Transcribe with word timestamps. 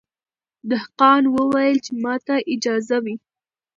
دهقان 0.69 1.23
وویل 1.35 1.77
که 1.85 1.93
ماته 2.03 2.35
اجازه 2.53 2.97
وي 3.03 3.15